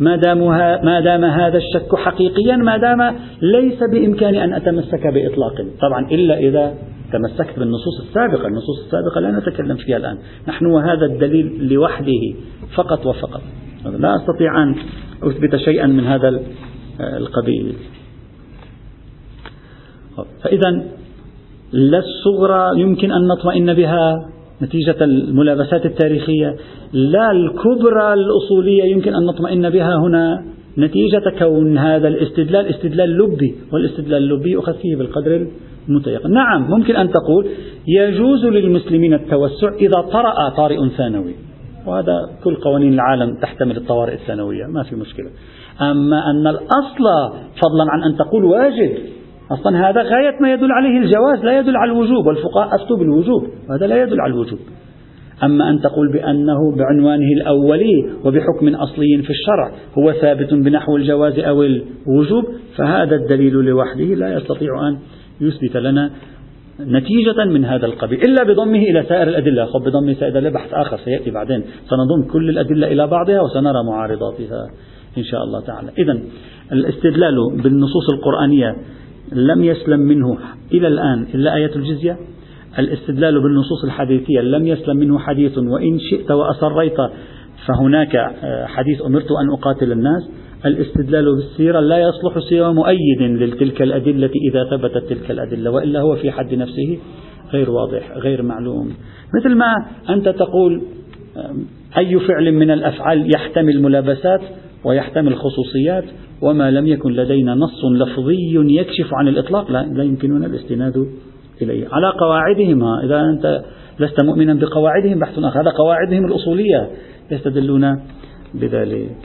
[0.00, 0.38] ما دام
[0.84, 5.66] ما دام هذا الشك حقيقيا ما دام ليس بإمكاني أن أتمسك بإطلاق.
[5.80, 6.74] طبعا إلا إذا
[7.12, 8.46] تمسكت بالنصوص السابقة.
[8.46, 10.18] النصوص السابقة لا نتكلم فيها الآن.
[10.48, 12.34] نحن وهذا الدليل لوحده
[12.74, 13.40] فقط وفقط.
[13.84, 14.74] لا أستطيع أن
[15.22, 16.40] أثبت شيئا من هذا
[17.00, 17.74] القبيل.
[20.42, 20.70] فإذا
[21.72, 24.28] لا الصغرى يمكن أن نطمئن بها.
[24.62, 26.56] نتيجة الملابسات التاريخية.
[26.92, 30.44] لا الكبرى الأصولية يمكن أن نطمئن بها هنا.
[30.78, 35.46] نتيجة كون هذا الاستدلال استدلال لبي والاستدلال اللبي يؤخذ فيه بالقدر
[35.88, 37.46] المتيقن نعم ممكن أن تقول
[37.86, 41.34] يجوز للمسلمين التوسع إذا طرأ طارئ ثانوي
[41.86, 45.30] وهذا كل قوانين العالم تحتمل الطوارئ الثانوية ما في مشكلة.
[45.80, 47.04] أما أن الأصل
[47.62, 48.90] فضلا عن أن تقول واجب
[49.50, 53.86] أصلا هذا غاية ما يدل عليه الجواز لا يدل على الوجوب والفقهاء أفتوا بالوجوب وهذا
[53.86, 54.58] لا يدل على الوجوب.
[55.44, 61.62] أما أن تقول بأنه بعنوانه الأولي وبحكم أصلي في الشرع هو ثابت بنحو الجواز أو
[61.62, 62.44] الوجوب
[62.76, 64.98] فهذا الدليل لوحده لا يستطيع أن
[65.40, 66.10] يثبت لنا
[66.80, 69.64] نتيجة من هذا القبيل إلا بضمه إلى سائر الأدلة.
[69.64, 71.62] خب بضم سائر الأدلة بحث آخر سيأتي بعدين.
[71.90, 74.70] سنضم كل الأدلة إلى بعضها وسنرى معارضاتها
[75.18, 75.90] إن شاء الله تعالى.
[75.98, 76.18] إذا
[76.72, 78.76] الاستدلال بالنصوص القرآنية
[79.32, 80.38] لم يسلم منه
[80.74, 82.16] إلى الآن إلا آية الجزية؟
[82.78, 86.96] الاستدلال بالنصوص الحديثية لم يسلم منه حديث وإن شئت وأصريت
[87.66, 90.30] فهناك آه، حديث أمرت أن أقاتل الناس.
[90.66, 96.30] الاستدلال بالسيرة لا يصلح سوى مؤيد لتلك الأدلة إذا ثبتت تلك الأدلة وإلا هو في
[96.30, 96.98] حد نفسه
[97.52, 98.90] غير واضح غير معلوم.
[99.40, 99.74] مثل ما
[100.10, 100.82] أنت تقول
[101.98, 104.40] أي فعل من الأفعال يحتمل ملابسات
[104.84, 106.04] ويحتمل خصوصيات
[106.42, 109.70] وما لم يكن لدينا نص لفظي يكشف عن الإطلاق.
[109.70, 111.06] لا, لا يمكننا الاستناد
[111.62, 111.88] إليه.
[111.92, 113.62] على قواعدهم إذا أنت
[114.00, 115.60] لست مؤمنا بقواعدهم بحث آخر.
[115.60, 116.90] هذا قواعدهم الأصولية
[117.30, 118.00] يستدلون
[118.54, 119.16] بذلك.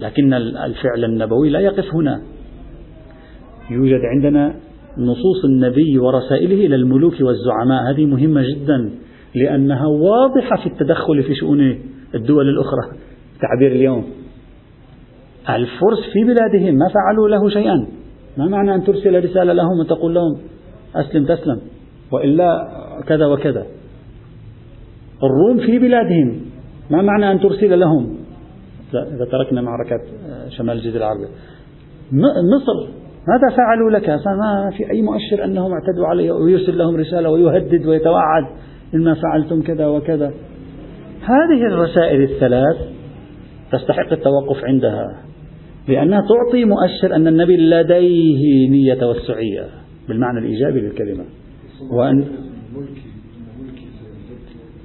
[0.00, 2.22] لكن الفعل النبوي لا يقف هنا.
[3.70, 4.54] يوجد عندنا
[4.98, 7.90] نصوص النبي ورسائله إلى الملوك والزعماء.
[7.90, 8.90] هذه مهمة جدا
[9.34, 11.78] لأنها واضحة في التدخل في شؤون
[12.14, 12.98] الدول الأخرى.
[13.40, 14.19] تعبير اليوم.
[15.48, 17.86] الفرس في بلادهم ما فعلوا له شيئا.
[18.36, 20.38] ما معنى أن ترسل رسالة لهم وتقول لهم
[20.96, 21.60] أسلم تسلم
[22.12, 22.68] وإلا
[23.06, 23.66] كذا وكذا.
[25.22, 26.40] الروم في بلادهم
[26.90, 28.16] ما معنى أن ترسل لهم؟
[28.94, 31.28] إذا تركنا معركة آه، شمال الجزيرة العربية.
[32.56, 32.92] مصر
[33.28, 38.44] ماذا فعلوا لك؟ ما في أي مؤشر أنهم اعتدوا عليه ويرسل لهم رسالة ويهدد ويتوعد
[38.94, 40.32] إن فعلتم كذا وكذا.
[41.22, 42.76] هذه الرسائل الثلاث
[43.72, 45.29] تستحق التوقف عندها.
[45.88, 49.66] لأنها تعطي مؤشر أن النبي لديه نية توسعية
[50.08, 51.24] بالمعنى الإيجابي للكلمة.
[51.92, 52.24] وأن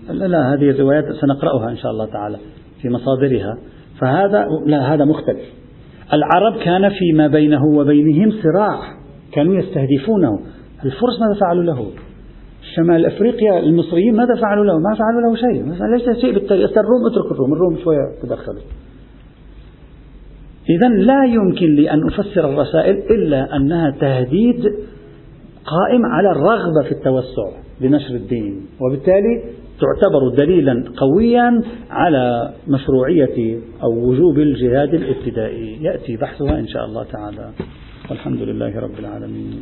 [0.10, 2.38] لا لا هذه الروايات سنقرأها إن شاء الله تعالى
[2.82, 3.58] في مصادرها.
[4.02, 5.46] فهذا لا هذا مختلف.
[6.14, 8.80] العرب كان فيما بينه وبينهم صراع
[9.32, 10.40] كانوا يستهدفونه.
[10.86, 11.92] الفرس ماذا فعلوا له؟
[12.76, 16.34] شمال أفريقيا المصريين ماذا فعلوا له؟ ما فعلوا له شيء، ليس شيء.
[16.34, 18.62] بالتالي الروم اترك الروم، الروم شوية تدخلوا.
[20.70, 24.64] إذا لا يمكن لي أن أفسر الرسائل إلا أنها تهديد
[25.66, 27.50] قائم على الرغبة في التوسع
[27.82, 29.44] لنشر الدين، وبالتالي
[29.80, 35.84] تعتبر دليلا قويا على مشروعية أو وجوب الجهاد الابتدائي.
[35.84, 37.50] يأتي بحثها إن شاء الله تعالى.
[38.10, 39.62] والحمد لله رب العالمين.